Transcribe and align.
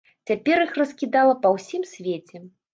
Цяпер 0.29 0.63
іх 0.65 0.73
раскідала 0.81 1.37
па 1.45 1.53
ўсім 1.59 1.87
свеце. 1.93 2.47